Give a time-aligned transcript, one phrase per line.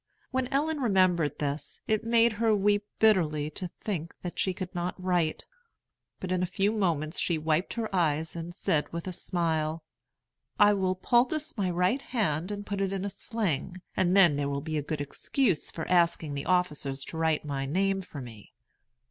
[0.31, 4.99] When Ellen remembered this, it made her weep bitterly to think that she could not
[4.99, 5.45] write.
[6.19, 9.83] But in a few moments she wiped her eyes and said, with a smile,
[10.57, 14.49] "I will poultice my right hand and put it in a sling, and then there
[14.49, 18.53] will be a good excuse for asking the officers to write my name for me."